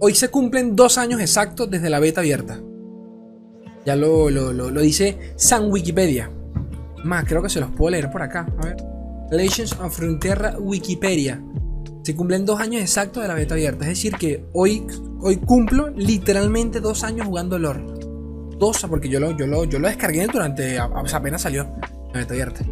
Hoy 0.00 0.14
se 0.14 0.28
cumplen 0.28 0.76
dos 0.76 0.96
años 0.96 1.20
exactos 1.20 1.68
desde 1.70 1.90
la 1.90 1.98
beta 1.98 2.20
abierta. 2.20 2.60
Ya 3.84 3.96
lo, 3.96 4.30
lo, 4.30 4.52
lo, 4.52 4.80
dice 4.80 5.32
San 5.36 5.70
Wikipedia. 5.72 6.30
Más, 7.04 7.24
creo 7.24 7.42
que 7.42 7.48
se 7.48 7.58
los 7.58 7.70
puedo 7.72 7.90
leer 7.90 8.10
por 8.10 8.22
acá. 8.22 8.46
A 8.58 8.66
ver. 8.66 8.76
Legends 9.30 9.72
of 9.80 9.96
Frontera 9.96 10.56
Wikipedia. 10.58 11.42
Se 12.02 12.14
cumplen 12.14 12.46
dos 12.46 12.60
años 12.60 12.80
exactos 12.80 13.22
de 13.22 13.28
la 13.28 13.34
beta 13.34 13.54
abierta. 13.54 13.84
Es 13.84 13.90
decir, 13.90 14.14
que 14.14 14.44
hoy, 14.52 14.86
hoy 15.20 15.36
cumplo 15.36 15.88
literalmente 15.90 16.80
dos 16.80 17.02
años 17.02 17.26
jugando 17.26 17.58
LOR. 17.58 18.56
Dos, 18.56 18.86
porque 18.88 19.08
yo 19.08 19.18
lo, 19.18 19.36
yo 19.36 19.46
lo, 19.46 19.64
yo 19.64 19.78
lo 19.80 19.88
descargué 19.88 20.26
durante. 20.26 20.78
apenas 20.78 21.42
salió 21.42 21.64
la 22.12 22.20
beta 22.20 22.34
abierta. 22.34 22.64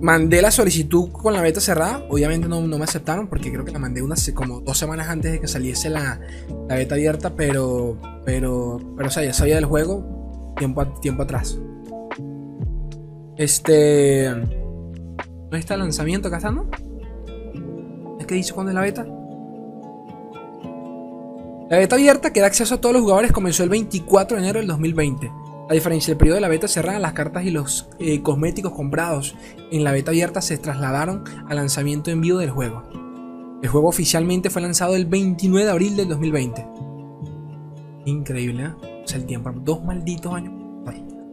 Mandé 0.00 0.42
la 0.42 0.50
solicitud 0.50 1.10
con 1.10 1.34
la 1.34 1.42
beta 1.42 1.60
cerrada. 1.60 2.04
Obviamente 2.08 2.48
no, 2.48 2.60
no 2.60 2.78
me 2.78 2.84
aceptaron 2.84 3.28
porque 3.28 3.50
creo 3.50 3.64
que 3.64 3.72
la 3.72 3.78
mandé 3.78 4.02
unas 4.02 4.30
como 4.32 4.60
dos 4.60 4.78
semanas 4.78 5.08
antes 5.08 5.32
de 5.32 5.40
que 5.40 5.48
saliese 5.48 5.90
la, 5.90 6.20
la 6.68 6.74
beta 6.74 6.94
abierta. 6.94 7.34
Pero. 7.34 7.98
Pero. 8.24 8.78
Pero 8.96 9.08
o 9.08 9.10
sea, 9.10 9.24
ya 9.24 9.32
sabía 9.32 9.56
del 9.56 9.64
juego 9.64 10.54
tiempo, 10.56 10.86
tiempo 11.00 11.22
atrás. 11.22 11.58
Este. 13.36 14.28
¿Dónde 14.28 15.58
está 15.58 15.74
el 15.74 15.80
lanzamiento 15.80 16.28
acá 16.28 16.38
está, 16.38 16.50
no? 16.50 16.70
¿Es 18.18 18.26
que 18.26 18.34
dice 18.34 18.52
cuándo 18.52 18.70
es 18.70 18.74
la 18.74 18.82
beta? 18.82 19.06
La 21.68 21.78
beta 21.78 21.96
abierta 21.96 22.32
que 22.32 22.40
da 22.40 22.46
acceso 22.46 22.74
a 22.74 22.80
todos 22.80 22.94
los 22.94 23.02
jugadores 23.02 23.32
comenzó 23.32 23.62
el 23.62 23.70
24 23.70 24.36
de 24.36 24.42
enero 24.42 24.60
del 24.60 24.68
2020. 24.68 25.32
A 25.72 25.74
diferencia 25.74 26.10
del 26.10 26.18
periodo 26.18 26.34
de 26.34 26.42
la 26.42 26.48
beta 26.48 26.68
cerrada, 26.68 26.98
las 26.98 27.14
cartas 27.14 27.46
y 27.46 27.50
los 27.50 27.88
eh, 27.98 28.20
cosméticos 28.20 28.72
comprados 28.72 29.34
en 29.70 29.84
la 29.84 29.92
beta 29.92 30.10
abierta 30.10 30.42
se 30.42 30.58
trasladaron 30.58 31.24
al 31.48 31.56
lanzamiento 31.56 32.10
en 32.10 32.20
vivo 32.20 32.36
del 32.36 32.50
juego. 32.50 32.82
El 33.62 33.70
juego 33.70 33.88
oficialmente 33.88 34.50
fue 34.50 34.60
lanzado 34.60 34.96
el 34.96 35.06
29 35.06 35.64
de 35.64 35.70
abril 35.70 35.96
del 35.96 36.10
2020. 36.10 36.66
Increíble, 38.04 38.64
¿eh? 38.64 39.02
El 39.14 39.24
tiempo. 39.24 39.50
Dos 39.50 39.82
malditos 39.82 40.34
años. 40.34 40.52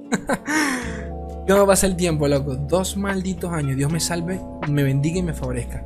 ¿Cómo 1.49 1.67
pasa 1.67 1.88
el 1.88 1.97
tiempo, 1.97 2.25
loco? 2.25 2.55
Dos 2.55 2.95
malditos 2.95 3.52
años. 3.52 3.75
Dios 3.75 3.92
me 3.92 3.99
salve, 3.99 4.39
me 4.69 4.83
bendiga 4.83 5.19
y 5.19 5.23
me 5.23 5.33
favorezca. 5.33 5.86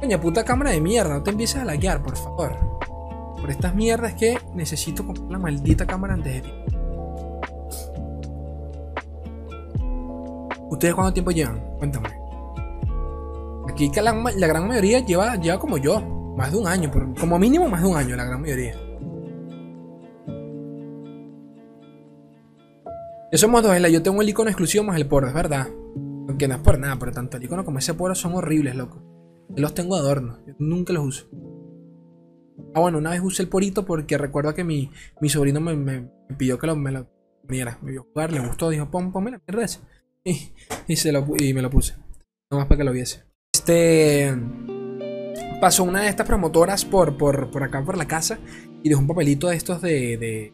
Coña, 0.00 0.20
puta 0.20 0.44
cámara 0.44 0.70
de 0.70 0.82
mierda. 0.82 1.14
No 1.14 1.22
te 1.22 1.30
empieces 1.30 1.62
a 1.62 1.64
laguear, 1.64 2.02
por 2.02 2.18
favor. 2.18 2.58
Por 3.40 3.50
estas 3.50 3.74
mierdas 3.74 4.12
que 4.12 4.38
necesito 4.54 5.06
comprar 5.06 5.30
la 5.30 5.38
maldita 5.38 5.86
cámara 5.86 6.12
antes 6.12 6.34
de 6.34 6.40
tiempo. 6.42 6.65
¿Ustedes 10.76 10.94
cuánto 10.94 11.14
tiempo 11.14 11.30
llevan? 11.30 11.58
Cuéntame. 11.78 12.10
Aquí 13.66 13.90
la, 13.96 14.12
la 14.12 14.46
gran 14.46 14.68
mayoría 14.68 15.00
lleva, 15.00 15.34
lleva 15.36 15.58
como 15.58 15.78
yo. 15.78 16.02
Más 16.36 16.52
de 16.52 16.58
un 16.58 16.66
año. 16.66 16.90
Como 17.18 17.38
mínimo 17.38 17.66
más 17.66 17.80
de 17.80 17.88
un 17.88 17.96
año, 17.96 18.14
la 18.14 18.26
gran 18.26 18.42
mayoría. 18.42 18.74
Yo 23.32 23.38
somos 23.38 23.62
dos, 23.62 23.74
yo 23.90 24.02
tengo 24.02 24.20
el 24.20 24.28
icono 24.28 24.50
exclusivo 24.50 24.84
más 24.84 24.96
el 24.98 25.06
poro, 25.08 25.28
es 25.28 25.32
verdad. 25.32 25.66
Aunque 26.28 26.46
no 26.46 26.56
es 26.56 26.60
por 26.60 26.78
nada, 26.78 26.98
pero 26.98 27.10
tanto 27.10 27.38
el 27.38 27.44
icono 27.44 27.64
como 27.64 27.78
ese 27.78 27.94
poro 27.94 28.14
son 28.14 28.34
horribles, 28.34 28.76
loco. 28.76 29.02
Los 29.56 29.72
tengo 29.72 29.96
adornos, 29.96 30.40
yo 30.46 30.52
nunca 30.58 30.92
los 30.92 31.06
uso. 31.06 31.26
Ah, 32.74 32.80
bueno, 32.80 32.98
una 32.98 33.12
vez 33.12 33.22
usé 33.22 33.42
el 33.42 33.48
porito 33.48 33.86
porque 33.86 34.18
recuerdo 34.18 34.54
que 34.54 34.62
mi, 34.62 34.90
mi 35.22 35.30
sobrino 35.30 35.58
me, 35.58 36.10
pidió 36.36 36.58
que 36.58 36.66
lo, 36.66 36.76
me 36.76 36.92
lo 36.92 37.08
poniera. 37.46 37.78
Me 37.80 37.92
vio 37.92 38.02
jugar, 38.12 38.30
le 38.30 38.46
gustó, 38.46 38.68
dijo, 38.68 38.90
pon, 38.90 39.10
ponme 39.10 39.30
la 39.30 39.40
mierda 39.46 39.64
ese. 39.64 39.80
Y, 40.88 40.96
se 40.96 41.12
lo, 41.12 41.26
y 41.38 41.54
me 41.54 41.62
lo 41.62 41.70
puse. 41.70 41.94
Nomás 42.50 42.66
para 42.66 42.78
que 42.78 42.84
lo 42.84 42.92
viese. 42.92 43.22
Este. 43.54 44.34
Pasó 45.60 45.84
una 45.84 46.02
de 46.02 46.08
estas 46.08 46.26
promotoras 46.26 46.84
por, 46.84 47.16
por, 47.16 47.50
por 47.50 47.62
acá, 47.62 47.84
por 47.84 47.96
la 47.96 48.06
casa, 48.06 48.38
y 48.82 48.88
dejó 48.88 49.00
un 49.00 49.06
papelito 49.06 49.48
de 49.48 49.56
estos 49.56 49.80
de, 49.80 50.16
de. 50.16 50.52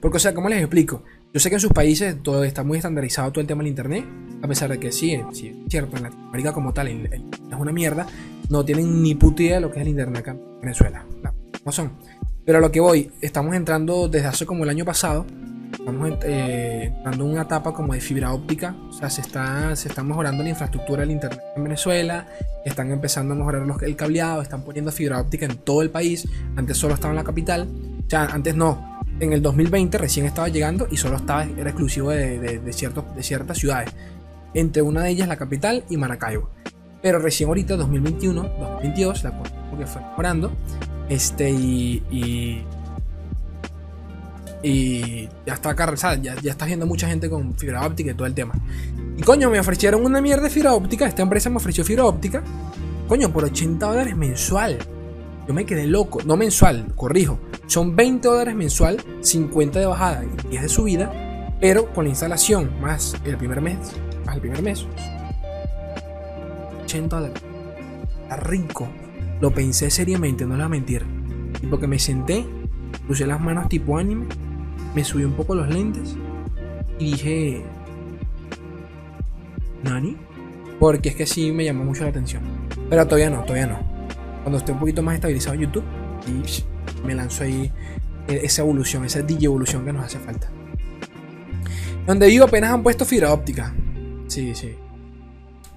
Porque, 0.00 0.16
o 0.16 0.20
sea, 0.20 0.34
¿cómo 0.34 0.48
les 0.48 0.60
explico? 0.60 1.04
Yo 1.34 1.40
sé 1.40 1.48
que 1.48 1.56
en 1.56 1.60
sus 1.60 1.72
países 1.72 2.22
todo 2.22 2.44
está 2.44 2.62
muy 2.62 2.78
estandarizado 2.78 3.32
todo 3.32 3.40
el 3.40 3.46
tema 3.46 3.62
del 3.62 3.70
internet, 3.70 4.04
a 4.40 4.46
pesar 4.46 4.70
de 4.70 4.78
que 4.78 4.92
sí, 4.92 5.20
sí 5.32 5.48
es 5.48 5.68
cierto, 5.68 5.96
en 5.96 6.04
Latinoamérica 6.04 6.52
como 6.52 6.72
tal 6.72 6.86
es 6.86 7.20
una 7.58 7.72
mierda, 7.72 8.06
no 8.50 8.64
tienen 8.64 9.02
ni 9.02 9.16
puta 9.16 9.42
idea 9.42 9.56
de 9.56 9.62
lo 9.62 9.70
que 9.72 9.78
es 9.78 9.82
el 9.82 9.88
internet 9.88 10.20
acá 10.20 10.30
en 10.30 10.60
Venezuela. 10.60 11.04
No, 11.64 11.72
son. 11.72 11.94
Pero 12.44 12.58
a 12.58 12.60
lo 12.60 12.70
que 12.70 12.78
voy, 12.78 13.10
estamos 13.20 13.56
entrando 13.56 14.08
desde 14.08 14.28
hace 14.28 14.46
como 14.46 14.62
el 14.62 14.70
año 14.70 14.84
pasado, 14.84 15.26
estamos 15.84 16.18
eh, 16.24 16.90
en 17.04 17.20
una 17.20 17.42
etapa 17.42 17.74
como 17.74 17.92
de 17.92 18.00
fibra 18.00 18.32
óptica, 18.32 18.74
o 18.88 18.92
sea, 18.92 19.10
se 19.10 19.20
está, 19.20 19.76
se 19.76 19.88
está 19.88 20.02
mejorando 20.02 20.42
la 20.42 20.48
infraestructura 20.48 21.02
del 21.02 21.10
internet 21.10 21.42
en 21.54 21.62
Venezuela, 21.62 22.26
están 22.64 22.90
empezando 22.90 23.34
a 23.34 23.36
mejorar 23.36 23.66
el 23.82 23.96
cableado, 23.96 24.40
están 24.40 24.62
poniendo 24.62 24.90
fibra 24.90 25.20
óptica 25.20 25.44
en 25.44 25.58
todo 25.58 25.82
el 25.82 25.90
país, 25.90 26.26
antes 26.56 26.78
solo 26.78 26.94
estaba 26.94 27.12
en 27.12 27.16
la 27.16 27.24
capital, 27.24 27.68
o 28.06 28.08
sea, 28.08 28.24
antes 28.24 28.54
no, 28.54 28.98
en 29.20 29.34
el 29.34 29.42
2020 29.42 29.98
recién 29.98 30.24
estaba 30.24 30.48
llegando 30.48 30.88
y 30.90 30.96
solo 30.96 31.16
estaba, 31.16 31.44
era 31.44 31.68
exclusivo 31.68 32.10
de, 32.10 32.38
de, 32.38 32.58
de 32.60 32.72
ciertas 33.22 33.58
ciudades. 33.58 33.90
Entre 34.54 34.80
una 34.80 35.02
de 35.02 35.10
ellas 35.10 35.28
la 35.28 35.36
capital 35.36 35.84
y 35.90 35.96
Maracaibo. 35.96 36.48
Pero 37.02 37.18
recién 37.18 37.48
ahorita, 37.48 37.76
2021, 37.76 38.42
2022, 38.42 39.24
la 39.24 39.38
porque 39.70 39.86
fue 39.86 40.00
mejorando. 40.00 40.52
Este 41.08 41.50
y, 41.50 42.02
y, 42.10 42.64
y 44.66 45.28
ya 45.44 45.52
está 45.52 45.70
acá, 45.70 45.94
ya, 45.94 46.34
ya 46.40 46.50
está 46.50 46.64
viendo 46.64 46.86
mucha 46.86 47.06
gente 47.06 47.28
con 47.28 47.54
fibra 47.54 47.86
óptica 47.86 48.12
y 48.12 48.14
todo 48.14 48.26
el 48.26 48.32
tema. 48.32 48.54
Y 49.14 49.20
coño, 49.20 49.50
me 49.50 49.60
ofrecieron 49.60 50.02
una 50.02 50.22
mierda 50.22 50.44
de 50.44 50.50
fibra 50.50 50.72
óptica. 50.72 51.06
Esta 51.06 51.20
empresa 51.20 51.50
me 51.50 51.58
ofreció 51.58 51.84
fibra 51.84 52.06
óptica. 52.06 52.42
Coño, 53.06 53.30
por 53.30 53.44
80 53.44 53.86
dólares 53.86 54.16
mensual. 54.16 54.78
Yo 55.46 55.52
me 55.52 55.66
quedé 55.66 55.86
loco. 55.86 56.20
No 56.24 56.38
mensual, 56.38 56.94
corrijo. 56.96 57.38
Son 57.66 57.94
20 57.94 58.26
dólares 58.26 58.54
mensual, 58.54 59.04
50 59.20 59.80
de 59.80 59.86
bajada 59.86 60.24
y 60.24 60.48
10 60.48 60.62
de 60.62 60.68
subida. 60.70 61.56
Pero 61.60 61.92
con 61.92 62.04
la 62.04 62.10
instalación 62.10 62.70
más 62.80 63.14
el 63.26 63.36
primer 63.36 63.60
mes, 63.60 63.76
más 64.24 64.36
el 64.36 64.40
primer 64.40 64.62
mes, 64.62 64.86
80 66.84 67.16
dólares. 67.16 67.42
Está 68.22 68.36
rico. 68.36 68.88
Lo 69.42 69.52
pensé 69.52 69.90
seriamente, 69.90 70.46
no 70.46 70.56
les 70.56 70.58
voy 70.60 70.64
a 70.64 70.68
mentir. 70.70 71.04
Y 71.60 71.66
porque 71.66 71.86
me 71.86 71.98
senté, 71.98 72.46
puse 73.06 73.26
las 73.26 73.40
manos 73.42 73.68
tipo 73.68 73.98
anime, 73.98 74.26
me 74.94 75.04
subí 75.04 75.24
un 75.24 75.32
poco 75.32 75.54
los 75.54 75.68
lentes 75.68 76.16
y 76.98 77.12
dije. 77.12 77.62
¿Nani? 79.82 80.16
Porque 80.78 81.10
es 81.10 81.14
que 81.14 81.26
sí 81.26 81.52
me 81.52 81.64
llamó 81.64 81.84
mucho 81.84 82.04
la 82.04 82.10
atención. 82.10 82.42
Pero 82.88 83.06
todavía 83.06 83.30
no, 83.30 83.42
todavía 83.44 83.66
no 83.66 83.94
cuando 84.44 84.58
esté 84.58 84.72
un 84.72 84.78
poquito 84.78 85.02
más 85.02 85.14
estabilizado 85.14 85.56
YouTube 85.56 85.84
y 86.26 87.06
me 87.06 87.14
lanzo 87.14 87.44
ahí 87.44 87.72
e-, 88.28 88.40
esa 88.44 88.62
evolución, 88.62 89.04
esa 89.04 89.22
DJ 89.22 89.46
evolución 89.46 89.84
que 89.84 89.92
nos 89.92 90.04
hace 90.04 90.18
falta. 90.18 90.48
Donde 92.06 92.26
vivo 92.26 92.44
apenas 92.44 92.70
han 92.70 92.82
puesto 92.82 93.06
fibra 93.06 93.32
óptica. 93.32 93.74
Sí, 94.28 94.54
sí. 94.54 94.74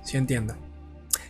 Sí 0.04 0.18
entiendo. 0.18 0.56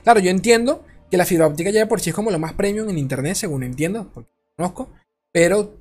Claro, 0.03 0.19
yo 0.19 0.31
entiendo 0.31 0.83
que 1.11 1.17
la 1.17 1.25
fibra 1.25 1.45
óptica 1.45 1.69
ya 1.69 1.81
de 1.81 1.85
por 1.85 2.01
sí 2.01 2.09
es 2.09 2.15
como 2.15 2.31
lo 2.31 2.39
más 2.39 2.53
premium 2.53 2.89
en 2.89 2.97
internet, 2.97 3.35
según 3.35 3.61
entiendo, 3.61 4.09
porque 4.11 4.31
conozco. 4.55 4.89
Pero 5.31 5.76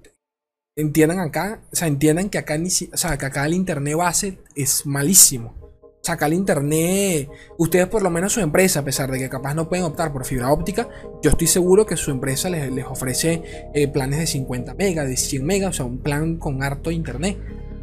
entiendan 0.77 1.21
acá, 1.21 1.63
o 1.73 1.77
sea, 1.77 1.89
entiendan 1.89 2.29
que 2.29 2.39
acá, 2.39 2.59
ni, 2.59 2.69
o 2.69 2.97
sea, 2.97 3.17
que 3.17 3.27
acá 3.27 3.47
el 3.47 3.55
internet 3.55 3.97
base 3.97 4.39
es 4.55 4.85
malísimo 4.85 5.55
sacar 6.03 6.29
el 6.29 6.35
internet, 6.35 7.29
ustedes 7.59 7.89
por 7.89 8.01
lo 8.01 8.11
menos 8.11 8.33
su 8.33 8.41
empresa, 8.41 8.79
a 8.79 8.85
pesar 8.85 9.11
de 9.11 9.19
que 9.19 9.29
capaz 9.29 9.55
no 9.55 9.69
pueden 9.69 9.85
optar 9.85 10.13
por 10.13 10.25
fibra 10.25 10.53
óptica, 10.53 10.89
yo 11.21 11.31
estoy 11.31 11.49
seguro 11.49 11.85
que 11.85 11.97
su 11.97 12.13
empresa 12.13 12.49
les, 12.49 12.87
ofrece 12.87 13.43
eh, 13.75 13.89
planes 13.89 14.21
de 14.21 14.27
50 14.29 14.75
megas, 14.75 15.09
de 15.09 15.17
100 15.17 15.45
megas, 15.45 15.71
o 15.71 15.73
sea, 15.73 15.85
un 15.85 15.99
plan 15.99 16.37
con 16.37 16.63
harto 16.63 16.93
internet. 16.93 17.37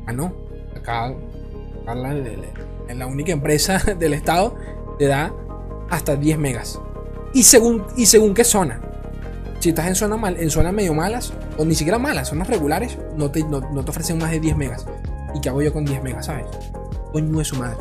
Ah, 0.07 0.13
no, 0.13 0.33
acá, 0.73 1.13
en 2.87 2.99
la, 2.99 3.07
única 3.07 3.33
empresa 3.33 3.77
del 3.99 4.13
estado 4.13 4.55
te 4.97 5.07
da 5.07 5.35
hasta 5.89 6.15
10 6.15 6.37
megas. 6.37 6.79
Y 7.33 7.43
según, 7.43 7.83
y 7.97 8.05
según 8.05 8.33
qué 8.33 8.45
zona. 8.45 8.92
Si 9.63 9.69
estás 9.69 9.87
en 9.87 9.95
zona 9.95 10.17
mal, 10.17 10.35
en 10.37 10.49
zonas 10.49 10.73
medio 10.73 10.93
malas, 10.93 11.31
o 11.57 11.63
ni 11.63 11.73
siquiera 11.73 11.97
malas, 11.97 12.27
zonas 12.27 12.49
regulares, 12.49 12.97
no 13.15 13.31
te, 13.31 13.45
no, 13.45 13.61
te 13.61 13.91
ofrecen 13.91 14.17
más 14.17 14.29
de 14.31 14.41
10 14.41 14.57
megas. 14.57 14.85
¿Y 15.33 15.39
qué 15.39 15.47
hago 15.47 15.61
yo 15.61 15.71
con 15.71 15.85
10 15.85 16.03
megas, 16.03 16.25
sabes? 16.25 16.47
Coño 17.13 17.37
de 17.37 17.45
su 17.45 17.55
madre. 17.55 17.77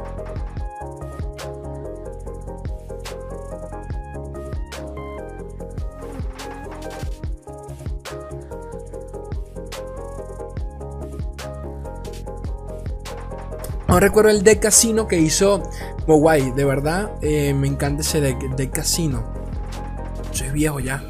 No 13.89 13.99
recuerdo 13.99 14.31
el 14.31 14.45
deck 14.45 14.61
casino 14.61 15.09
que 15.09 15.19
hizo 15.19 15.65
Mowai. 16.07 16.53
De 16.53 16.65
verdad, 16.65 17.11
eh, 17.23 17.53
me 17.55 17.67
encanta 17.67 18.03
ese 18.03 18.21
deck, 18.21 18.39
deck 18.55 18.71
casino. 18.71 19.25
Soy 20.31 20.51
viejo 20.51 20.79
ya. 20.79 21.03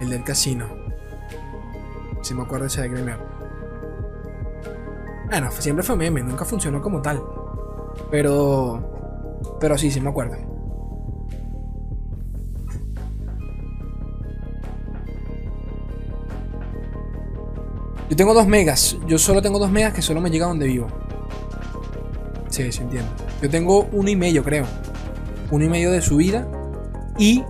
El 0.00 0.10
del 0.10 0.24
casino. 0.24 0.66
Si 2.22 2.34
me 2.34 2.42
acuerdo 2.42 2.66
ese 2.66 2.82
de 2.82 3.16
Bueno, 5.26 5.50
siempre 5.50 5.82
fue 5.82 5.96
meme, 5.96 6.22
nunca 6.22 6.44
funcionó 6.44 6.80
como 6.80 7.02
tal. 7.02 7.22
Pero. 8.10 9.38
Pero 9.60 9.76
sí, 9.76 9.90
sí 9.90 10.00
me 10.00 10.10
acuerdo. 10.10 10.36
Yo 18.08 18.16
tengo 18.16 18.34
2 18.34 18.46
megas. 18.46 18.96
Yo 19.06 19.18
solo 19.18 19.42
tengo 19.42 19.58
2 19.58 19.70
megas 19.70 19.92
que 19.92 20.02
solo 20.02 20.20
me 20.20 20.30
llega 20.30 20.46
donde 20.46 20.66
vivo. 20.66 20.86
Sí, 22.48 22.70
se 22.70 22.82
entiende. 22.82 23.10
Yo 23.42 23.50
tengo 23.50 23.88
uno 23.92 24.08
y 24.08 24.16
medio, 24.16 24.44
creo. 24.44 24.66
Uno 25.50 25.64
y 25.64 25.68
medio 25.68 25.90
de 25.90 26.00
subida. 26.00 26.46
Y 27.18 27.42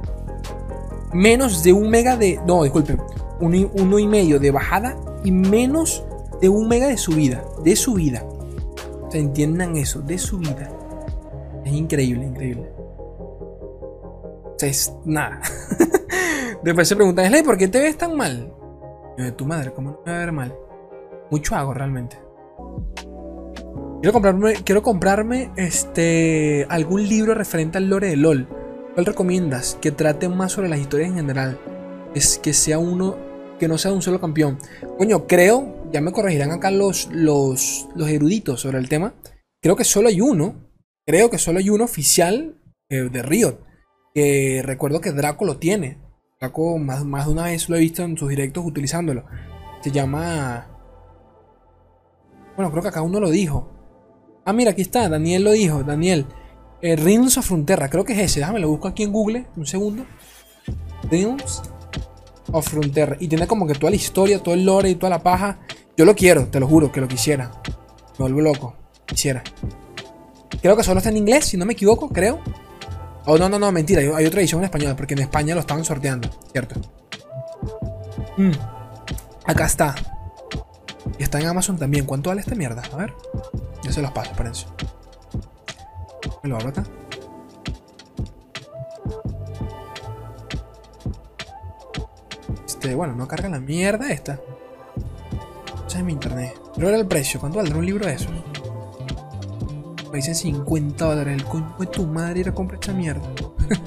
menos 1.15 1.63
de 1.63 1.73
un 1.73 1.89
mega 1.89 2.17
de. 2.17 2.41
No, 2.47 2.65
disculpen. 2.65 3.01
Uno, 3.41 3.71
uno 3.75 3.99
y 3.99 4.07
medio 4.07 4.39
de 4.39 4.51
bajada. 4.51 4.97
Y 5.25 5.31
menos 5.31 6.05
de 6.41 6.49
un 6.51 6.69
mega 6.69 6.89
de 6.89 6.99
subida. 6.99 7.43
De 7.63 7.75
subida. 7.77 8.23
O 9.03 9.11
sea, 9.11 9.21
entiendan 9.21 9.77
eso. 9.77 10.03
De 10.03 10.19
subida. 10.19 10.71
Es 11.65 11.73
increíble, 11.73 12.27
increíble. 12.27 12.71
O 12.79 14.57
es 14.61 14.93
nada. 15.05 15.41
Después 16.63 16.89
se 16.89 16.97
preguntan, 16.97 17.27
Slay, 17.27 17.43
¿por 17.43 17.59
qué 17.59 17.69
te 17.69 17.81
ves 17.81 17.97
tan 17.97 18.17
mal? 18.17 18.53
Yo 19.19 19.25
de 19.25 19.33
tu 19.33 19.45
madre, 19.47 19.73
¿cómo 19.73 19.91
no 19.91 20.01
me 20.05 20.13
va 20.13 20.17
a 20.17 20.21
ver 20.21 20.33
mal? 20.33 20.55
Mucho 21.31 21.55
hago 21.55 21.75
realmente. 21.75 22.17
Quiero 24.01 24.13
comprarme, 24.13 24.55
quiero 24.65 24.83
comprarme 24.83 25.51
este, 25.57 26.67
algún 26.69 27.09
libro 27.09 27.35
referente 27.35 27.79
al 27.79 27.89
lore 27.89 28.09
de 28.09 28.17
LOL. 28.17 28.49
¿Cuál 28.95 29.07
recomiendas? 29.07 29.77
Que 29.81 29.91
trate 29.91 30.29
más 30.29 30.53
sobre 30.53 30.69
las 30.69 30.79
historias 30.79 31.11
en 31.11 31.17
general. 31.17 31.59
Es 32.15 32.39
que 32.39 32.53
sea 32.53 32.79
uno, 32.79 33.17
que 33.59 33.67
no 33.67 33.77
sea 33.77 33.93
un 33.93 34.03
solo 34.03 34.21
campeón. 34.21 34.57
Coño, 34.99 35.27
creo, 35.27 35.91
ya 35.93 36.01
me 36.01 36.13
corregirán 36.13 36.53
acá 36.53 36.71
los, 36.71 37.09
los, 37.11 37.89
los 37.97 38.09
eruditos 38.09 38.61
sobre 38.61 38.79
el 38.79 38.89
tema. 38.89 39.15
Creo 39.61 39.75
que 39.75 39.83
solo 39.83 40.09
hay 40.09 40.21
uno. 40.21 40.71
Creo 41.05 41.29
que 41.29 41.39
solo 41.39 41.59
hay 41.59 41.71
uno 41.71 41.83
oficial 41.83 42.57
eh, 42.89 43.09
de 43.11 43.23
Riot. 43.23 43.59
Que 44.15 44.63
recuerdo 44.65 45.01
que 45.01 45.11
Draco 45.11 45.45
lo 45.45 45.57
tiene. 45.57 45.99
Draco 46.41 46.79
más, 46.79 47.05
más 47.05 47.27
de 47.27 47.33
una 47.33 47.45
vez 47.47 47.69
lo 47.69 47.75
he 47.75 47.81
visto 47.81 48.03
en 48.05 48.17
sus 48.17 48.29
directos 48.29 48.65
utilizándolo. 48.65 49.25
Se 49.81 49.91
llama... 49.91 50.69
Bueno, 52.55 52.71
creo 52.71 52.83
que 52.85 52.91
acá 52.91 53.03
uno 53.03 53.19
lo 53.19 53.31
dijo. 53.31 53.73
Ah, 54.45 54.53
mira, 54.53 54.71
aquí 54.71 54.83
está. 54.83 55.09
Daniel 55.09 55.43
lo 55.43 55.51
dijo. 55.51 55.83
Daniel. 55.83 56.27
Eh, 56.85 56.97
Realms 56.97 57.39
of 57.39 57.47
Frontera. 57.47 57.89
Creo 57.89 58.05
que 58.05 58.13
es 58.13 58.19
ese. 58.19 58.41
Déjame 58.41 58.61
lo 58.61 58.69
busco 58.69 58.89
aquí 58.89 59.05
en 59.05 59.11
Google. 59.11 59.47
Un 59.57 59.65
segundo. 59.65 60.05
Realms 61.11 61.63
of 62.53 62.69
Frontera. 62.69 63.17
Y 63.19 63.27
tiene 63.27 63.47
como 63.47 63.67
que 63.67 63.73
toda 63.73 63.89
la 63.89 63.97
historia, 63.97 64.43
todo 64.43 64.53
el 64.53 64.67
lore 64.67 64.91
y 64.91 64.95
toda 64.97 65.09
la 65.09 65.23
paja. 65.23 65.61
Yo 65.97 66.05
lo 66.05 66.15
quiero, 66.15 66.49
te 66.49 66.61
lo 66.61 66.69
juro, 66.69 66.93
que 66.93 67.01
lo 67.01 67.09
quisiera. 67.09 67.51
Me 68.19 68.25
vuelvo 68.25 68.43
loco. 68.43 68.77
Quisiera. 69.07 69.43
Creo 70.61 70.77
que 70.77 70.85
solo 70.85 70.99
está 70.99 71.09
en 71.09 71.17
inglés, 71.17 71.47
si 71.47 71.57
no 71.57 71.65
me 71.65 71.73
equivoco, 71.73 72.11
creo. 72.11 72.41
Oh, 73.25 73.39
no, 73.39 73.49
no, 73.49 73.59
no, 73.59 73.73
mentira. 73.73 74.03
Hay 74.19 74.27
otra 74.27 74.41
edición 74.41 74.61
en 74.61 74.67
español, 74.67 74.95
porque 74.95 75.15
en 75.15 75.21
España 75.21 75.55
lo 75.55 75.63
estaban 75.63 75.87
sorteando, 75.87 76.29
¿cierto? 76.53 76.79
Mm. 78.37 78.53
Acá 79.47 79.65
está. 79.65 79.95
Y 81.19 81.23
está 81.23 81.41
en 81.41 81.47
Amazon 81.47 81.79
también. 81.79 82.05
¿Cuánto 82.05 82.29
vale 82.29 82.43
esta 82.43 82.55
mierda? 82.55 82.83
A 82.93 82.97
ver. 82.97 83.15
Ya 83.83 83.91
se 83.91 84.03
los 84.03 84.11
paso, 84.11 84.33
espérense. 84.33 84.67
Abro 86.53 86.69
acá. 86.69 86.85
Este, 92.67 92.95
bueno, 92.95 93.15
no 93.15 93.27
carga 93.27 93.49
la 93.49 93.61
mierda 93.61 94.13
esta. 94.13 94.39
Esa 95.87 95.99
es 95.99 96.05
mi 96.05 96.13
internet. 96.13 96.61
Pero 96.75 96.89
era 96.89 96.99
el 96.99 97.07
precio. 97.07 97.41
¿Cuánto 97.41 97.59
valdrá 97.59 97.79
un 97.79 97.87
libro 97.87 98.07
de 98.07 98.13
esos? 98.13 98.31
Me 100.11 100.17
dicen 100.17 100.35
50 100.35 101.05
dólares. 101.05 101.35
El 101.35 101.45
coño 101.45 101.75
de 101.79 101.87
tu 101.87 102.07
madre 102.07 102.41
ir 102.41 102.49
a 102.51 102.55
comprar 102.55 102.79
esta 102.79 102.93
mierda. 102.93 103.23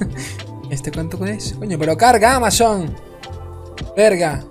¿Este 0.72 0.92
cuánto 0.92 1.24
es? 1.26 1.54
Coño, 1.54 1.78
pero 1.78 1.96
carga 1.96 2.36
Amazon. 2.36 2.96
Verga. 3.96 4.44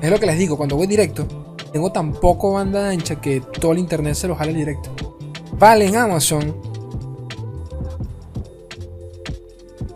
Es 0.00 0.10
lo 0.10 0.18
que 0.18 0.26
les 0.26 0.38
digo, 0.38 0.56
cuando 0.56 0.76
voy 0.76 0.86
directo, 0.86 1.26
tengo 1.72 1.90
tan 1.90 2.12
poco 2.12 2.52
banda 2.52 2.88
ancha 2.88 3.20
que 3.20 3.40
todo 3.40 3.72
el 3.72 3.78
internet 3.78 4.14
se 4.14 4.28
lo 4.28 4.36
jala 4.36 4.52
directo. 4.52 5.01
Vale 5.62 5.86
en 5.86 5.94
Amazon 5.94 6.56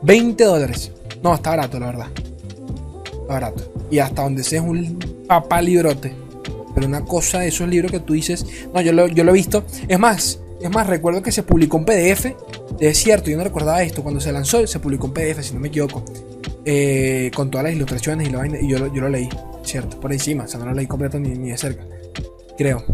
20 0.00 0.44
dólares. 0.44 0.92
No, 1.24 1.34
está 1.34 1.50
barato, 1.50 1.80
la 1.80 1.86
verdad. 1.86 2.06
Está 3.04 3.26
barato. 3.26 3.72
Y 3.90 3.98
hasta 3.98 4.22
donde 4.22 4.44
sea 4.44 4.60
es 4.60 4.64
un 4.64 4.96
papá 5.26 5.60
librote. 5.60 6.12
Pero 6.72 6.86
una 6.86 7.04
cosa 7.04 7.40
de 7.40 7.48
esos 7.48 7.68
libros 7.68 7.90
que 7.90 7.98
tú 7.98 8.12
dices. 8.12 8.46
No, 8.72 8.80
yo 8.80 8.92
lo, 8.92 9.08
yo 9.08 9.24
lo 9.24 9.32
he 9.32 9.34
visto. 9.34 9.64
Es 9.88 9.98
más, 9.98 10.38
es 10.60 10.70
más, 10.70 10.86
recuerdo 10.86 11.20
que 11.20 11.32
se 11.32 11.42
publicó 11.42 11.78
un 11.78 11.84
PDF. 11.84 12.26
Es 12.78 12.98
cierto, 12.98 13.28
yo 13.28 13.36
no 13.36 13.42
recordaba 13.42 13.82
esto. 13.82 14.04
Cuando 14.04 14.20
se 14.20 14.30
lanzó, 14.30 14.64
se 14.68 14.78
publicó 14.78 15.08
un 15.08 15.14
PDF, 15.14 15.42
si 15.42 15.52
no 15.52 15.58
me 15.58 15.66
equivoco. 15.66 16.04
Eh, 16.64 17.32
con 17.34 17.50
todas 17.50 17.64
las 17.64 17.72
ilustraciones 17.72 18.28
y, 18.28 18.32
vaina, 18.32 18.60
y 18.60 18.68
yo, 18.68 18.78
yo, 18.94 19.00
lo 19.00 19.08
leí, 19.08 19.28
¿cierto? 19.64 19.98
Por 19.98 20.12
encima, 20.12 20.44
o 20.44 20.46
sea, 20.46 20.60
no 20.60 20.66
lo 20.66 20.74
leí 20.74 20.86
completo 20.86 21.18
ni 21.18 21.50
de 21.50 21.58
cerca. 21.58 21.84
Creo. 22.56 22.84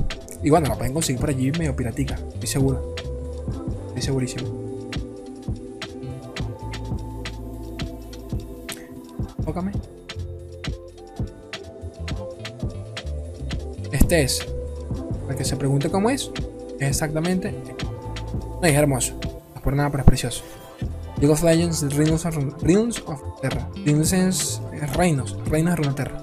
Y 0.42 0.50
bueno, 0.50 0.68
lo 0.68 0.76
pueden 0.76 0.92
conseguir 0.92 1.20
por 1.20 1.30
allí 1.30 1.52
medio 1.52 1.74
piratica, 1.76 2.14
estoy 2.14 2.48
seguro. 2.48 2.94
Estoy 3.88 4.02
segurísimo. 4.02 4.62
Tócame. 9.44 9.72
Este 13.92 14.22
es. 14.22 14.46
Para 15.26 15.36
que 15.36 15.44
se 15.44 15.56
pregunte 15.56 15.90
cómo 15.90 16.10
es. 16.10 16.30
Es 16.80 16.88
exactamente. 16.88 17.54
No, 18.60 18.66
es 18.66 18.74
hermoso. 18.74 19.14
No 19.22 19.56
es 19.56 19.60
por 19.62 19.74
nada, 19.74 19.90
pero 19.90 20.02
es 20.02 20.06
precioso. 20.06 20.42
League 21.18 21.32
of 21.32 21.42
Legends 21.42 21.94
Reinos 21.94 22.24
of, 22.24 22.36
of 23.06 23.40
Terra. 23.40 23.68
Reinos 23.84 24.60
Reinos. 24.94 25.38
Reinos 25.46 25.76
de 25.76 25.76
Runeterra. 25.76 26.22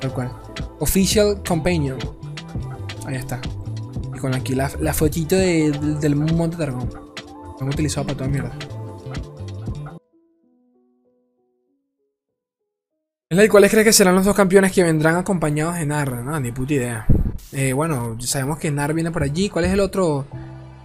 Tal 0.00 0.14
cual. 0.14 0.32
Official 0.78 1.42
Companion. 1.46 1.98
Ahí 3.10 3.16
está. 3.16 3.40
Y 4.14 4.18
con 4.18 4.34
aquí 4.34 4.54
la, 4.54 4.70
la 4.80 4.94
fotito 4.94 5.34
de, 5.34 5.72
de, 5.72 5.94
del 5.96 6.14
Monte 6.14 6.56
Dragón. 6.56 6.88
Lo 6.88 7.56
han 7.60 7.68
utilizado 7.68 8.06
para 8.06 8.18
toda 8.18 8.30
mierda. 8.30 8.56
¿Cuáles 13.50 13.70
crees 13.70 13.86
que 13.86 13.92
serán 13.92 14.14
los 14.14 14.24
dos 14.24 14.36
campeones 14.36 14.70
que 14.70 14.84
vendrán 14.84 15.16
acompañados 15.16 15.76
de 15.76 15.86
Nar? 15.86 16.24
No, 16.24 16.38
ni 16.38 16.52
puta 16.52 16.74
idea. 16.74 17.06
Eh, 17.52 17.72
bueno, 17.72 18.16
sabemos 18.20 18.58
que 18.58 18.70
Nar 18.70 18.94
viene 18.94 19.10
por 19.10 19.24
allí. 19.24 19.48
¿Cuál 19.48 19.64
es 19.64 19.72
el 19.72 19.80
otro? 19.80 20.26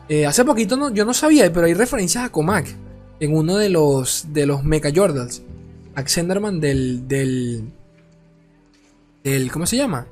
Eh, 0.10 0.26
hace 0.26 0.44
poquito 0.44 0.92
yo 0.92 1.06
no 1.06 1.14
sabía, 1.14 1.52
pero 1.54 1.68
hay 1.68 1.74
referencias 1.74 2.24
a 2.24 2.30
Comac 2.30 2.76
en 3.20 3.36
uno 3.36 3.58
de 3.58 3.70
los 3.70 4.28
de 4.34 4.48
los 4.48 4.64
Mecha 4.64 4.90
Jordals. 4.94 5.44
Axenderman 5.94 6.60
del, 6.60 7.08
del. 7.08 7.72
del. 9.24 9.52
¿Cómo 9.52 9.66
se 9.68 9.78
llama? 9.78 10.08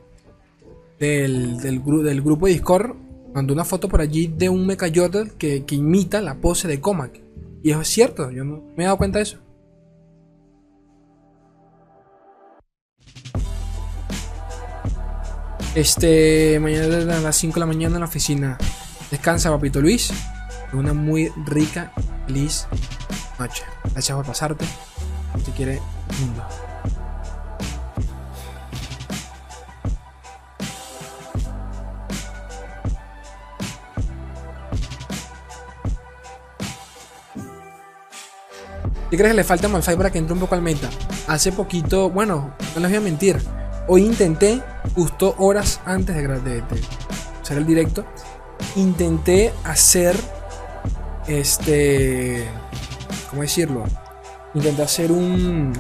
Del, 1.03 1.57
del, 1.57 1.83
del 1.83 2.21
grupo 2.21 2.45
de 2.45 2.53
Discord 2.53 2.95
mandó 3.33 3.53
una 3.53 3.65
foto 3.65 3.89
por 3.89 3.99
allí 3.99 4.27
de 4.27 4.47
un 4.47 4.65
Mecha 4.65 4.89
que 5.37 5.65
imita 5.71 6.21
la 6.21 6.35
pose 6.35 6.69
de 6.69 6.79
Comac. 6.79 7.19
Y 7.61 7.71
eso 7.71 7.81
es 7.81 7.89
cierto, 7.89 8.31
yo 8.31 8.45
no 8.45 8.63
me 8.77 8.83
he 8.83 8.85
dado 8.85 8.95
cuenta 8.95 9.19
de 9.19 9.23
eso. 9.23 9.37
Este, 15.75 16.57
mañana 16.61 17.17
a 17.17 17.19
las 17.19 17.35
5 17.35 17.55
de 17.55 17.59
la 17.59 17.65
mañana 17.65 17.95
en 17.95 17.99
la 17.99 18.07
oficina. 18.07 18.57
Descansa, 19.11 19.51
papito 19.51 19.81
Luis. 19.81 20.09
Una 20.71 20.93
muy 20.93 21.33
rica, 21.45 21.91
feliz 22.27 22.65
noche. 23.37 23.63
Gracias 23.91 24.15
por 24.15 24.25
pasarte. 24.25 24.65
Si 25.43 25.51
quiere, 25.51 25.81
mundo. 26.21 26.43
¿Qué 39.13 39.17
crees 39.17 39.33
que 39.33 39.37
le 39.37 39.43
falta 39.43 39.67
Malphite 39.67 39.95
para 39.95 40.11
que 40.11 40.17
entre 40.17 40.33
un 40.33 40.39
poco 40.39 40.55
al 40.55 40.63
meta? 40.63 40.89
Hace 41.27 41.51
poquito, 41.51 42.09
bueno, 42.09 42.55
no 42.73 42.81
les 42.81 42.89
voy 42.89 42.97
a 42.97 42.99
mentir. 42.99 43.37
Hoy 43.87 44.07
intenté, 44.07 44.59
justo 44.95 45.35
horas 45.37 45.81
antes 45.85 46.15
de, 46.15 46.23
de, 46.23 46.63
hacer 47.39 47.59
el 47.59 47.67
directo, 47.67 48.05
intenté 48.75 49.53
hacer 49.65 50.15
este. 51.27 52.43
¿Cómo 53.29 53.43
decirlo? 53.43 53.83
Intenté 54.55 54.81
hacer 54.81 55.11
un. 55.11 55.73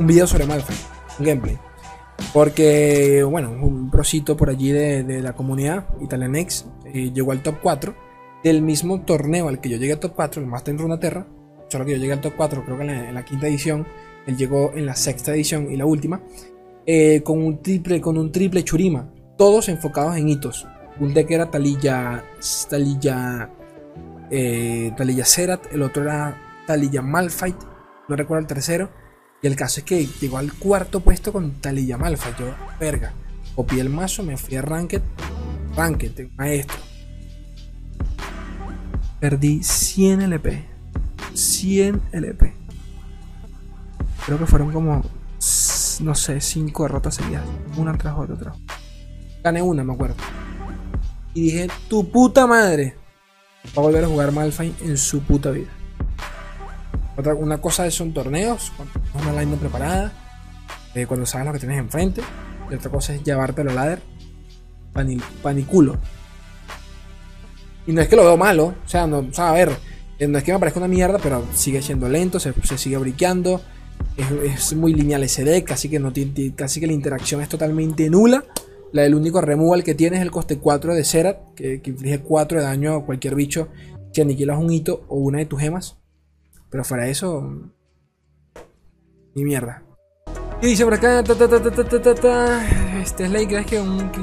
Un 0.00 0.06
video 0.06 0.26
sobre 0.26 0.46
Malphite, 0.46 0.80
un 1.18 1.26
gameplay. 1.26 1.58
Porque, 2.32 3.22
bueno, 3.24 3.50
un 3.50 3.90
prosito 3.90 4.38
por 4.38 4.48
allí 4.48 4.72
de, 4.72 5.04
de 5.04 5.20
la 5.20 5.34
comunidad, 5.34 5.84
Italianex, 6.00 6.64
eh, 6.86 7.10
llegó 7.12 7.32
al 7.32 7.42
top 7.42 7.56
4 7.62 8.11
del 8.42 8.62
mismo 8.62 9.02
torneo 9.02 9.48
al 9.48 9.60
que 9.60 9.68
yo 9.68 9.76
llegué 9.76 9.92
al 9.92 10.00
top 10.00 10.14
4, 10.14 10.42
el 10.42 10.48
Master 10.48 10.74
en 10.74 10.78
Runaterra. 10.78 11.26
Solo 11.68 11.84
que 11.84 11.92
yo 11.92 11.96
llegué 11.98 12.12
al 12.12 12.20
top 12.20 12.34
4, 12.36 12.64
creo 12.64 12.76
que 12.76 12.84
en 12.84 13.14
la, 13.14 13.24
quinta 13.24 13.46
edición 13.46 13.86
él 14.26 14.36
llegó 14.36 14.72
en 14.74 14.86
la 14.86 14.94
sexta 14.94 15.32
edición 15.32 15.70
y 15.70 15.76
la 15.76 15.86
última. 15.86 16.20
Eh, 16.86 17.22
con, 17.22 17.42
un 17.42 17.62
triple, 17.62 18.00
con 18.00 18.18
un 18.18 18.32
triple 18.32 18.64
Churima. 18.64 19.12
Todos 19.38 19.68
enfocados 19.68 20.16
en 20.16 20.28
hitos. 20.28 20.66
Un 21.00 21.14
deck 21.14 21.30
era 21.30 21.50
Talilla. 21.50 22.24
Talilla. 22.68 23.50
Eh, 24.30 24.92
Talilla 24.96 25.24
Cerat. 25.24 25.72
El 25.72 25.82
otro 25.82 26.02
era 26.02 26.64
Talilla 26.66 27.02
Malfight. 27.02 27.56
No 28.08 28.16
recuerdo 28.16 28.40
el 28.40 28.46
tercero. 28.46 28.90
Y 29.42 29.46
el 29.46 29.56
caso 29.56 29.80
es 29.80 29.84
que 29.84 30.06
llegó 30.20 30.38
al 30.38 30.52
cuarto 30.52 31.00
puesto 31.00 31.32
con 31.32 31.60
Talilla 31.60 31.98
Malfa. 31.98 32.36
Yo, 32.38 32.46
verga, 32.78 33.12
copié 33.56 33.80
el 33.80 33.88
mazo, 33.88 34.22
me 34.22 34.36
fui 34.36 34.56
a 34.56 34.62
Ranked, 34.62 35.02
Ranked, 35.76 36.28
maestro. 36.36 36.91
Perdí 39.22 39.62
100 39.62 40.22
LP. 40.22 40.64
100 41.32 42.02
LP. 42.10 42.52
Creo 44.26 44.36
que 44.36 44.46
fueron 44.46 44.72
como, 44.72 45.00
no 46.00 46.14
sé, 46.16 46.40
5 46.40 46.82
derrotas 46.82 47.14
seguidas. 47.14 47.44
Una 47.76 47.96
tras 47.96 48.18
otra, 48.18 48.36
tras 48.36 48.56
Gané 49.44 49.62
una, 49.62 49.84
me 49.84 49.92
acuerdo. 49.92 50.16
Y 51.34 51.42
dije, 51.42 51.68
tu 51.88 52.10
puta 52.10 52.48
madre. 52.48 52.96
Va 53.66 53.82
a 53.82 53.86
volver 53.86 54.02
a 54.02 54.08
jugar 54.08 54.32
Malphite 54.32 54.86
en 54.86 54.98
su 54.98 55.20
puta 55.20 55.52
vida. 55.52 55.70
Otra, 57.16 57.36
una 57.36 57.58
cosa 57.58 57.88
son 57.92 58.12
torneos, 58.12 58.72
cuando 58.76 59.30
una 59.30 59.40
line 59.40 59.56
preparada, 59.56 60.10
eh, 60.96 61.06
cuando 61.06 61.26
sabes 61.26 61.46
lo 61.46 61.52
que 61.52 61.60
tienes 61.60 61.78
enfrente. 61.78 62.22
Y 62.68 62.74
otra 62.74 62.90
cosa 62.90 63.14
es 63.14 63.22
llevarte 63.22 63.62
la 63.62 63.72
ladder 63.72 64.02
paniculo. 65.42 65.96
Y 67.86 67.92
no 67.92 68.00
es 68.00 68.08
que 68.08 68.16
lo 68.16 68.24
veo 68.24 68.36
malo, 68.36 68.74
o 68.84 68.88
sea, 68.88 69.06
no, 69.06 69.18
o 69.18 69.40
a 69.40 69.52
ver, 69.52 69.70
eh, 70.18 70.28
no 70.28 70.38
es 70.38 70.44
que 70.44 70.52
me 70.52 70.58
parezca 70.58 70.78
una 70.78 70.88
mierda, 70.88 71.18
pero 71.20 71.44
sigue 71.52 71.82
siendo 71.82 72.08
lento, 72.08 72.38
se, 72.38 72.52
sigue 72.78 72.96
briqueando. 72.96 73.60
Es, 74.16 74.74
muy 74.74 74.94
lineal 74.94 75.22
ese 75.24 75.42
deck, 75.42 75.70
así 75.72 75.88
que, 75.88 76.00
casi 76.54 76.80
que 76.80 76.86
la 76.86 76.92
interacción 76.92 77.40
es 77.42 77.48
totalmente 77.48 78.08
nula. 78.08 78.44
La 78.92 79.02
del 79.02 79.14
único 79.14 79.40
removal 79.40 79.82
que 79.82 79.94
tiene 79.94 80.18
es 80.18 80.22
el 80.22 80.30
coste 80.30 80.58
4 80.58 80.94
de 80.94 81.02
Zerat, 81.02 81.54
que, 81.54 81.80
inflige 81.84 82.20
4 82.20 82.58
de 82.58 82.64
daño 82.64 82.94
a 82.94 83.04
cualquier 83.04 83.34
bicho 83.34 83.68
si 84.12 84.20
aniquilas 84.20 84.58
un 84.58 84.70
hito 84.70 85.04
o 85.08 85.16
una 85.16 85.38
de 85.38 85.46
tus 85.46 85.60
gemas. 85.60 85.96
Pero 86.70 86.84
fuera 86.84 87.04
de 87.04 87.10
eso. 87.10 87.72
Ni 89.34 89.44
mierda. 89.44 89.82
Y 90.60 90.66
dice 90.66 90.84
por 90.84 90.94
acá. 90.94 91.20
este 93.02 93.26
Slay, 93.26 93.46
¿crees 93.46 93.66
que, 93.66 93.82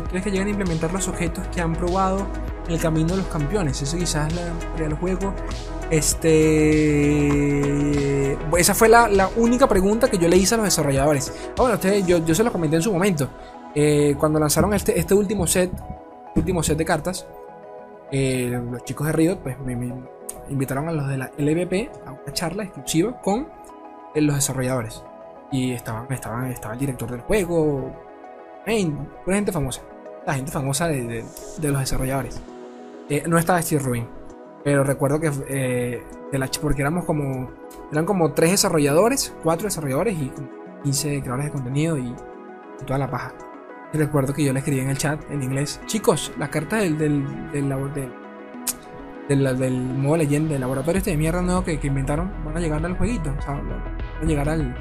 ¿crees 0.09 0.23
que 0.23 0.31
llegan 0.31 0.47
a 0.47 0.51
implementar 0.51 0.93
los 0.93 1.07
objetos 1.07 1.45
que 1.47 1.59
han 1.59 1.73
probado 1.73 2.27
el 2.69 2.79
camino 2.79 3.09
de 3.09 3.17
los 3.17 3.27
campeones? 3.27 3.81
Eso 3.81 3.97
quizás 3.97 4.31
la 4.33 4.53
del 4.77 4.93
juego. 4.93 5.33
Este. 5.89 6.37
Esa 8.57 8.73
fue 8.73 8.89
la, 8.89 9.29
única 9.35 9.67
pregunta 9.67 10.09
que 10.09 10.17
yo 10.17 10.27
le 10.27 10.37
hice 10.37 10.55
a 10.55 10.57
los 10.57 10.65
desarrolladores. 10.65 11.33
Ah, 11.51 11.61
bueno, 11.61 11.75
ustedes, 11.75 12.05
yo, 12.05 12.17
yo 12.25 12.33
se 12.35 12.43
los 12.43 12.51
comenté 12.51 12.75
en 12.77 12.81
su 12.81 12.91
momento. 12.93 13.29
Eh, 13.75 14.15
cuando 14.19 14.39
lanzaron 14.39 14.73
este, 14.73 14.99
este 14.99 15.13
último 15.13 15.45
set. 15.47 15.71
Último 16.35 16.63
set 16.63 16.77
de 16.77 16.85
cartas. 16.85 17.27
Eh, 18.11 18.59
los 18.71 18.83
chicos 18.83 19.07
de 19.07 19.13
Riot, 19.13 19.37
pues 19.37 19.59
me 19.59 19.73
invitaron 20.49 20.89
a 20.89 20.91
los 20.91 21.07
de 21.07 21.17
la 21.17 21.31
LVP 21.37 21.91
a 22.05 22.11
una 22.11 22.33
charla 22.33 22.63
exclusiva 22.63 23.21
con 23.21 23.47
eh, 24.15 24.21
los 24.21 24.35
desarrolladores. 24.35 25.03
Y 25.51 25.71
estaban, 25.71 26.11
estaban, 26.11 26.45
estaba 26.51 26.73
el 26.73 26.79
director 26.79 27.09
del 27.09 27.21
juego, 27.21 27.91
hey, 28.65 28.95
una 29.25 29.35
gente 29.35 29.51
famosa, 29.51 29.81
la 30.25 30.33
gente 30.35 30.51
famosa 30.51 30.87
de, 30.87 31.23
los 31.61 31.79
desarrolladores. 31.79 32.39
Eh, 33.09 33.23
no 33.27 33.37
estaba 33.37 33.61
Steve 33.61 33.81
Rubin, 33.81 34.07
pero 34.63 34.83
recuerdo 34.83 35.19
que 35.19 35.31
eh, 35.49 36.03
porque 36.61 36.81
éramos 36.81 37.05
como, 37.05 37.51
eran 37.91 38.05
como 38.05 38.33
tres 38.33 38.51
desarrolladores, 38.51 39.35
cuatro 39.43 39.65
desarrolladores 39.65 40.15
y 40.17 40.31
15 40.83 41.21
creadores 41.21 41.45
de 41.45 41.51
contenido 41.51 41.97
y, 41.97 42.15
toda 42.85 42.99
la 42.99 43.09
paja. 43.09 43.33
Y 43.91 43.97
recuerdo 43.97 44.33
que 44.33 44.43
yo 44.43 44.53
le 44.53 44.59
escribí 44.59 44.79
en 44.79 44.89
el 44.89 44.97
chat 44.97 45.19
en 45.29 45.43
inglés, 45.43 45.81
chicos, 45.85 46.31
la 46.37 46.49
carta 46.49 46.77
del, 46.77 46.97
del, 46.97 47.25
del, 47.51 47.67
del 49.27 49.57
del, 49.57 49.73
modo 49.95 50.17
leyenda, 50.17 50.53
del 50.53 50.61
laboratorio 50.61 50.99
este 50.99 51.11
de 51.11 51.17
mierda 51.17 51.41
nuevo 51.41 51.63
que, 51.63 51.79
inventaron, 51.83 52.31
van 52.45 52.57
a 52.57 52.59
llegar 52.59 52.83
al 52.85 52.97
jueguito, 52.97 53.33
o 53.37 53.41
sea, 53.41 53.53
van 53.53 54.21
a 54.21 54.25
llegar 54.25 54.49
al, 54.49 54.75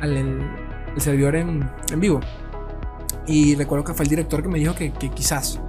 al 0.00 1.00
servidor 1.00 1.36
en, 1.36 1.70
vivo. 1.96 2.20
Y 3.26 3.54
recuerdo 3.54 3.84
que 3.84 3.94
fue 3.94 4.04
el 4.04 4.10
director 4.10 4.42
que 4.42 4.48
me 4.48 4.58
dijo 4.58 4.74
que, 4.74 4.90
quizás, 4.90 5.60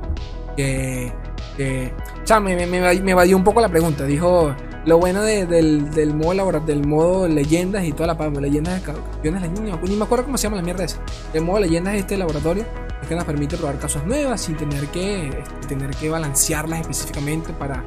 que, 0.55 1.13
o 1.59 2.27
sea, 2.27 2.39
me, 2.39 2.65
me, 2.65 3.11
evadió 3.11 3.35
un 3.35 3.43
poco 3.43 3.61
la 3.61 3.69
pregunta, 3.69 4.05
dijo, 4.05 4.55
lo 4.85 4.97
bueno 4.97 5.21
del, 5.23 5.91
del, 5.91 6.13
modo 6.13 6.59
del 6.61 6.85
modo 6.85 7.27
leyendas 7.27 7.83
y 7.85 7.91
toda 7.91 8.07
la 8.07 8.17
parte 8.17 8.39
leyendas 8.39 8.79
de 8.79 8.93
campeones, 8.93 9.49
ni 9.83 9.95
me 9.95 10.03
acuerdo 10.03 10.25
cómo 10.25 10.37
se 10.37 10.43
llama 10.43 10.57
la 10.57 10.63
mierda 10.63 10.83
esa. 10.83 10.99
El 11.33 11.43
modo 11.43 11.59
leyendas 11.59 11.93
de 11.93 11.99
este 11.99 12.17
laboratorio 12.17 12.65
es 13.01 13.07
que 13.07 13.15
nos 13.15 13.25
permite 13.25 13.57
probar 13.57 13.77
casos 13.77 14.05
nuevas 14.05 14.41
sin 14.41 14.55
tener 14.57 14.85
que, 14.87 15.27
este, 15.27 15.67
tener 15.67 15.91
que 15.91 16.09
balancearlas 16.09 16.81
específicamente 16.81 17.51
para 17.53 17.83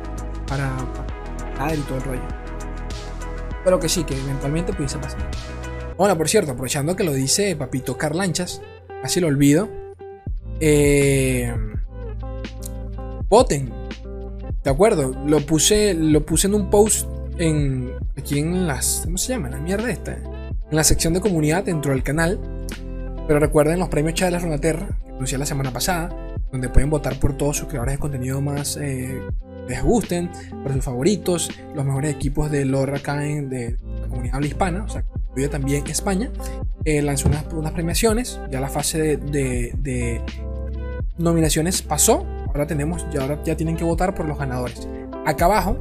para, 0.52 1.75
y 1.75 1.81
todo 1.81 1.99
el 1.99 2.05
rollo. 2.05 2.23
Pero 3.64 3.79
que 3.79 3.88
sí, 3.88 4.05
que 4.05 4.19
eventualmente 4.19 4.73
pudiese 4.73 4.99
pasar. 4.99 5.21
Bueno, 5.97 6.17
por 6.17 6.29
cierto, 6.29 6.52
aprovechando 6.52 6.97
que 6.97 7.05
lo 7.05 7.12
dice 7.12 7.55
Papito 7.57 7.97
Carlanchas, 7.97 8.61
casi 9.02 9.21
lo 9.21 9.29
olvido. 9.29 9.69
Eh, 10.61 11.55
voten. 13.32 13.72
De 14.62 14.70
acuerdo, 14.70 15.14
lo 15.26 15.40
puse, 15.40 15.94
lo 15.94 16.24
puse 16.26 16.48
en 16.48 16.54
un 16.54 16.68
post 16.68 17.08
en, 17.38 17.90
aquí 18.14 18.38
en 18.38 18.66
las. 18.66 19.00
¿Cómo 19.04 19.16
se 19.16 19.32
llama? 19.32 19.48
La 19.48 19.58
mierda 19.58 19.90
esta. 19.90 20.12
En 20.12 20.76
la 20.76 20.84
sección 20.84 21.14
de 21.14 21.20
comunidad 21.22 21.64
dentro 21.64 21.92
del 21.92 22.02
canal. 22.02 22.38
Pero 23.26 23.40
recuerden 23.40 23.78
los 23.78 23.88
premios 23.88 24.14
Charles 24.14 24.42
Ronaterra, 24.42 24.98
que 25.02 25.12
anuncié 25.12 25.38
la 25.38 25.46
semana 25.46 25.72
pasada, 25.72 26.14
donde 26.50 26.68
pueden 26.68 26.90
votar 26.90 27.18
por 27.18 27.34
todos 27.34 27.56
sus 27.56 27.68
creadores 27.68 27.94
de 27.94 27.98
contenido 28.00 28.42
más 28.42 28.76
eh, 28.76 29.22
les 29.66 29.82
gusten, 29.82 30.30
por 30.62 30.72
sus 30.72 30.84
favoritos, 30.84 31.48
los 31.74 31.84
mejores 31.86 32.14
equipos 32.14 32.50
de 32.50 32.66
lore 32.66 32.96
acá 32.96 33.24
en 33.24 33.48
de 33.48 33.78
la 34.00 34.08
comunidad 34.08 34.36
habla 34.36 34.46
hispana, 34.48 34.84
o 34.84 34.88
sea, 34.88 35.04
incluye 35.28 35.48
también 35.48 35.86
España, 35.86 36.30
eh, 36.84 37.00
lanzó 37.00 37.28
unas, 37.28 37.44
unas, 37.52 37.72
premiaciones, 37.72 38.40
ya 38.50 38.60
la 38.60 38.68
fase 38.68 39.16
de, 39.16 40.20
nominaciones 41.16 41.80
pasó, 41.80 42.26
ahora 42.52 42.66
tenemos, 42.66 43.06
ya 43.12 43.23
ahora 43.23 43.42
ya 43.44 43.56
tienen 43.56 43.76
que 43.76 43.85
votar 43.85 44.14
por 44.14 44.26
los 44.26 44.38
ganadores. 44.38 44.88
Acá 45.26 45.47
abajo, 45.47 45.78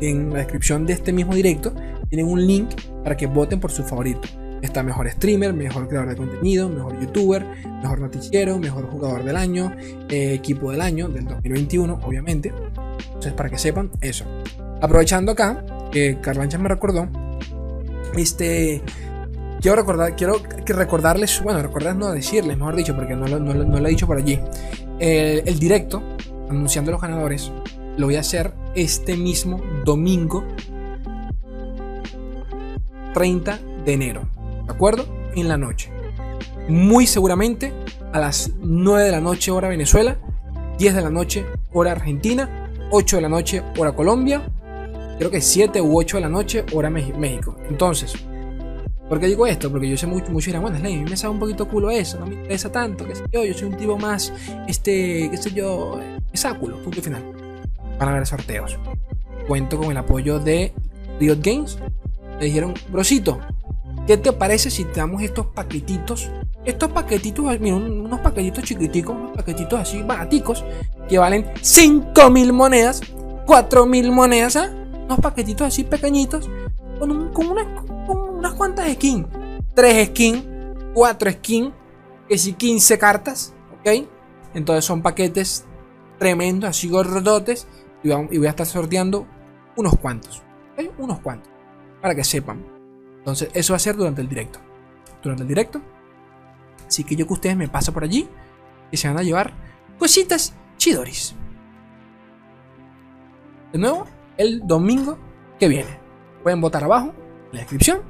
en 0.00 0.30
la 0.30 0.38
descripción 0.38 0.86
de 0.86 0.94
este 0.94 1.12
mismo 1.12 1.34
directo, 1.34 1.72
tienen 2.08 2.26
un 2.26 2.46
link 2.46 2.70
para 3.02 3.16
que 3.16 3.26
voten 3.26 3.60
por 3.60 3.70
su 3.70 3.82
favorito. 3.84 4.28
Está 4.62 4.82
mejor 4.82 5.10
streamer, 5.10 5.52
mejor 5.52 5.88
creador 5.88 6.08
de 6.08 6.16
contenido, 6.16 6.70
mejor 6.70 6.98
youtuber, 6.98 7.44
mejor 7.82 8.00
noticiero, 8.00 8.58
mejor 8.58 8.88
jugador 8.90 9.22
del 9.22 9.36
año, 9.36 9.72
eh, 10.08 10.32
equipo 10.32 10.70
del 10.70 10.80
año 10.80 11.08
del 11.08 11.26
2021, 11.26 12.00
obviamente. 12.02 12.50
Entonces, 13.06 13.34
para 13.34 13.50
que 13.50 13.58
sepan 13.58 13.90
eso. 14.00 14.24
Aprovechando 14.80 15.32
acá, 15.32 15.64
que 15.90 16.18
Carlancha 16.20 16.56
me 16.58 16.68
recordó, 16.68 17.08
este. 18.16 18.82
Quiero 19.60 19.76
recordar, 19.76 20.14
quiero 20.14 20.40
recordarles, 20.66 21.42
bueno, 21.42 21.62
recordarles 21.62 21.98
no 21.98 22.12
decirles, 22.12 22.56
mejor 22.56 22.76
dicho, 22.76 22.94
porque 22.94 23.16
no 23.16 23.26
lo, 23.26 23.38
no, 23.38 23.86
he 23.86 23.90
dicho 23.90 24.06
por 24.06 24.18
allí. 24.18 24.38
El, 24.98 25.58
directo, 25.58 26.02
anunciando 26.48 26.92
los 26.92 27.00
ganadores, 27.00 27.52
lo 27.96 28.06
voy 28.06 28.16
a 28.16 28.20
hacer 28.20 28.52
este 28.74 29.16
mismo 29.16 29.62
domingo 29.84 30.44
30 33.12 33.58
de 33.84 33.92
enero. 33.92 34.28
¿De 34.66 34.72
acuerdo? 34.72 35.06
En 35.34 35.48
la 35.48 35.56
noche. 35.56 35.90
Muy 36.68 37.06
seguramente 37.06 37.72
a 38.12 38.18
las 38.18 38.52
9 38.60 39.04
de 39.04 39.10
la 39.10 39.20
noche 39.20 39.50
hora 39.50 39.68
Venezuela, 39.68 40.16
10 40.78 40.94
de 40.94 41.02
la 41.02 41.10
noche 41.10 41.46
hora 41.72 41.92
Argentina 41.92 42.64
8 42.90 43.16
de 43.16 43.22
la 43.22 43.28
noche, 43.28 43.62
hora 43.76 43.92
Colombia. 43.92 44.42
Creo 45.18 45.30
que 45.30 45.40
7 45.40 45.80
u 45.80 45.98
8 45.98 46.16
de 46.16 46.20
la 46.20 46.28
noche, 46.28 46.64
hora 46.72 46.90
México. 46.90 47.56
Entonces, 47.68 48.14
¿por 49.08 49.18
qué 49.18 49.26
digo 49.26 49.46
esto? 49.46 49.70
Porque 49.70 49.88
yo 49.88 49.96
sé 49.96 50.06
mucho, 50.06 50.30
mucho 50.30 50.46
dirán, 50.46 50.62
bueno, 50.62 50.78
Slay, 50.78 51.04
me 51.04 51.16
sabe 51.16 51.34
un 51.34 51.40
poquito 51.40 51.68
culo 51.68 51.90
eso, 51.90 52.18
no 52.20 52.26
me 52.26 52.34
interesa 52.34 52.70
tanto, 52.70 53.04
qué 53.04 53.14
sé 53.14 53.24
yo, 53.32 53.44
yo 53.44 53.54
soy 53.54 53.68
un 53.68 53.76
tipo 53.76 53.98
más, 53.98 54.32
este, 54.68 55.28
qué 55.30 55.36
sé 55.36 55.50
yo, 55.52 56.00
esáculo, 56.34 56.76
punto 56.82 57.00
final. 57.00 57.22
Van 57.98 58.08
a 58.08 58.12
haber 58.12 58.26
sorteos. 58.26 58.78
Cuento 59.48 59.78
con 59.78 59.90
el 59.90 59.96
apoyo 59.96 60.38
de 60.38 60.74
Riot 61.18 61.38
Games. 61.40 61.78
Le 62.38 62.46
dijeron, 62.46 62.74
brosito, 62.90 63.40
¿qué 64.06 64.18
te 64.18 64.32
parece 64.32 64.70
si 64.70 64.84
te 64.84 65.00
damos 65.00 65.22
estos 65.22 65.46
paquetitos 65.46 66.30
estos 66.64 66.90
paquetitos, 66.92 67.60
mira, 67.60 67.76
unos 67.76 68.20
paquetitos 68.20 68.64
chiquiticos, 68.64 69.14
unos 69.14 69.32
paquetitos 69.32 69.78
así 69.78 70.02
baraticos, 70.02 70.64
que 71.08 71.18
valen 71.18 71.44
5.000 71.54 72.52
monedas, 72.52 73.02
4.000 73.46 74.10
monedas, 74.10 74.56
¿ah? 74.56 74.70
Unos 75.04 75.18
paquetitos 75.20 75.66
así 75.66 75.84
pequeñitos, 75.84 76.48
con, 76.98 77.10
unas, 77.36 78.54
cuantas 78.54 78.90
skins. 78.94 79.26
3 79.74 80.08
skins, 80.08 80.44
4 80.94 81.32
skins, 81.32 81.72
que 82.28 82.38
si 82.38 82.54
15 82.54 82.98
cartas, 82.98 83.52
¿ok? 83.80 84.06
Entonces 84.54 84.84
son 84.86 85.02
paquetes 85.02 85.66
tremendos, 86.18 86.70
así 86.70 86.88
gordotes, 86.88 87.66
y 88.02 88.08
voy 88.10 88.46
a 88.46 88.50
estar 88.50 88.66
sorteando 88.66 89.26
unos 89.76 89.96
cuantos, 89.98 90.42
¿ok? 90.72 90.90
Unos 90.98 91.20
cuantos, 91.20 91.50
para 92.00 92.14
que 92.14 92.24
sepan. 92.24 92.64
Entonces 93.18 93.50
eso 93.54 93.72
va 93.72 93.76
a 93.76 93.80
ser 93.80 93.96
durante 93.96 94.20
el 94.20 94.28
directo. 94.28 94.58
Durante 95.22 95.42
el 95.42 95.48
directo 95.48 95.80
Así 96.86 97.04
que 97.04 97.16
yo 97.16 97.26
que 97.26 97.32
ustedes 97.32 97.56
me 97.56 97.68
paso 97.68 97.92
por 97.92 98.04
allí 98.04 98.28
y 98.90 98.96
se 98.96 99.08
van 99.08 99.18
a 99.18 99.22
llevar 99.22 99.52
cositas 99.98 100.54
chidoris. 100.76 101.34
De 103.72 103.78
nuevo, 103.78 104.06
el 104.36 104.66
domingo 104.66 105.18
que 105.58 105.68
viene. 105.68 105.98
Pueden 106.42 106.60
votar 106.60 106.84
abajo 106.84 107.12
en 107.50 107.52
la 107.52 107.60
descripción. 107.60 108.02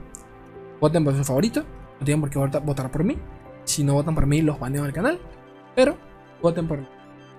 Voten 0.80 1.04
por 1.04 1.16
su 1.16 1.25
favorito. 1.25 1.64
No 2.00 2.04
tienen 2.04 2.20
por 2.20 2.30
qué 2.30 2.61
votar 2.61 2.90
por 2.90 3.04
mí. 3.04 3.16
Si 3.64 3.84
no 3.84 3.94
votan 3.94 4.14
por 4.14 4.26
mí, 4.26 4.42
los 4.42 4.58
baneo 4.58 4.82
del 4.82 4.92
canal. 4.92 5.18
Pero 5.75 5.96
voten 6.42 6.68
por 6.68 6.80
mí. 6.80 6.88